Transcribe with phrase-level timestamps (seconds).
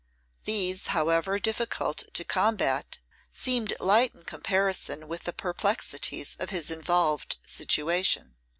[0.45, 2.97] These, however difficult to combat,
[3.31, 8.35] seemed light in comparison with the perplexities of his involved situation.